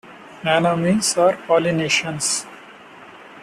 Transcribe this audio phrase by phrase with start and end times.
[0.43, 2.47] Nanumeans are Polynesians.